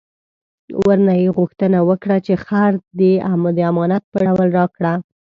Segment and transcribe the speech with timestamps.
[0.85, 3.13] ورنه یې غوښتنه وکړه چې خر دې
[3.57, 4.93] د امانت په ډول راکړه.